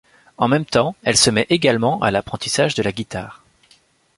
[0.39, 3.43] En même temps elle se met également à l'apprentissage de la guitare.